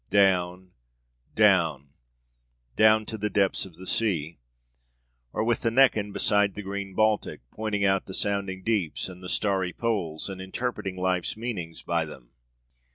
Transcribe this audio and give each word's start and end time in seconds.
Down 0.09 0.71
to 1.35 1.85
the 3.19 3.29
depths 3.31 3.67
of 3.67 3.75
the 3.75 3.85
sea! 3.85 4.39
or 5.31 5.43
with 5.43 5.61
the 5.61 5.69
Neckan 5.69 6.11
beside 6.11 6.55
the 6.55 6.63
green 6.63 6.95
Baltic, 6.95 7.41
pointing 7.51 7.85
out 7.85 8.07
the 8.07 8.15
sounding 8.15 8.63
deeps, 8.63 9.07
and 9.07 9.21
the 9.21 9.29
starry 9.29 9.73
poles, 9.73 10.27
and 10.27 10.41
interpreting 10.41 10.95
life's 10.97 11.37
meanings 11.37 11.83
by 11.83 12.05
them. 12.05 12.31